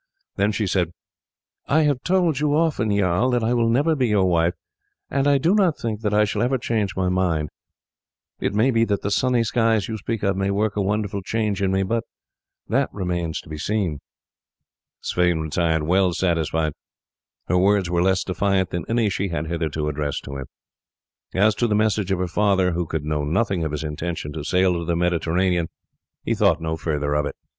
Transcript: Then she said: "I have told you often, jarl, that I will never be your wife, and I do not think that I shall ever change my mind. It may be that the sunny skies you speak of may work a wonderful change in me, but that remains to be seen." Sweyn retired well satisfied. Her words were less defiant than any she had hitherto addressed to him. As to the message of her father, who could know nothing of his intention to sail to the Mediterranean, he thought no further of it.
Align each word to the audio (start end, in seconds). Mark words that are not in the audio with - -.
Then 0.35 0.51
she 0.51 0.65
said: 0.65 0.93
"I 1.67 1.83
have 1.83 2.01
told 2.01 2.39
you 2.39 2.55
often, 2.55 2.89
jarl, 2.89 3.29
that 3.29 3.43
I 3.43 3.53
will 3.53 3.69
never 3.69 3.95
be 3.95 4.07
your 4.07 4.25
wife, 4.25 4.55
and 5.11 5.27
I 5.27 5.37
do 5.37 5.53
not 5.53 5.77
think 5.77 6.01
that 6.01 6.11
I 6.11 6.25
shall 6.25 6.41
ever 6.41 6.57
change 6.57 6.95
my 6.95 7.07
mind. 7.07 7.49
It 8.39 8.55
may 8.55 8.71
be 8.71 8.83
that 8.85 9.03
the 9.03 9.11
sunny 9.11 9.43
skies 9.43 9.87
you 9.87 9.97
speak 9.99 10.23
of 10.23 10.35
may 10.35 10.49
work 10.49 10.75
a 10.75 10.81
wonderful 10.81 11.21
change 11.21 11.61
in 11.61 11.71
me, 11.71 11.83
but 11.83 12.03
that 12.67 12.91
remains 12.91 13.41
to 13.41 13.47
be 13.49 13.59
seen." 13.59 13.99
Sweyn 15.01 15.39
retired 15.39 15.83
well 15.83 16.13
satisfied. 16.13 16.73
Her 17.45 17.59
words 17.59 17.87
were 17.87 18.01
less 18.01 18.23
defiant 18.23 18.71
than 18.71 18.85
any 18.89 19.07
she 19.07 19.27
had 19.27 19.45
hitherto 19.45 19.87
addressed 19.87 20.23
to 20.23 20.37
him. 20.37 20.45
As 21.35 21.53
to 21.53 21.67
the 21.67 21.75
message 21.75 22.11
of 22.11 22.17
her 22.17 22.27
father, 22.27 22.71
who 22.71 22.87
could 22.87 23.05
know 23.05 23.23
nothing 23.23 23.63
of 23.63 23.71
his 23.71 23.83
intention 23.83 24.33
to 24.33 24.43
sail 24.43 24.73
to 24.73 24.83
the 24.83 24.95
Mediterranean, 24.95 25.67
he 26.23 26.33
thought 26.33 26.59
no 26.59 26.75
further 26.75 27.13
of 27.13 27.27
it. 27.27 27.35